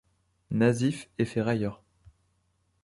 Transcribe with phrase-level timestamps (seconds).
[0.49, 1.83] Nazif est ferrailleur.